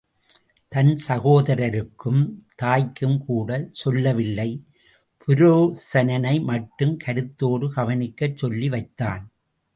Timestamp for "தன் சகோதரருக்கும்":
0.71-2.21